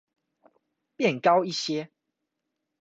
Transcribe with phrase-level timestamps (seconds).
[0.95, 1.91] 變高一些